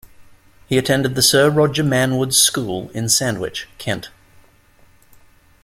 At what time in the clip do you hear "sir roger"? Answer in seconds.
1.21-1.83